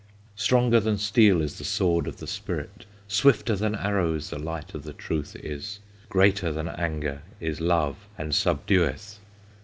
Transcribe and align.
"Stronger 0.35 0.79
than 0.79 0.97
steel 0.97 1.43
Is 1.43 1.59
the 1.59 1.63
sword 1.63 2.07
of 2.07 2.17
the 2.17 2.25
Spirit; 2.25 2.85
Swifter 3.07 3.55
than 3.55 3.75
arrows 3.75 4.31
The 4.31 4.39
light 4.39 4.73
of 4.73 4.81
the 4.83 4.93
truth 4.93 5.35
is, 5.35 5.77
Greater 6.09 6.51
than 6.51 6.67
anger 6.69 7.21
Is 7.39 7.61
love, 7.61 7.97
and 8.17 8.33
subdueth! 8.33 9.19